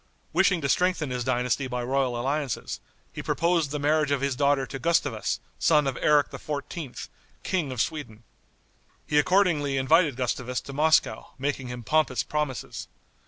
[0.33, 2.79] Wishing to strengthen his dynasty by royal alliances,
[3.13, 7.07] he proposed the marriage of his daughter to Gustavus, son of Eric XIV.,
[7.43, 8.23] King of Sweden.
[9.05, 12.87] He accordingly invited Gustavus to Moscow, making him pompous promises.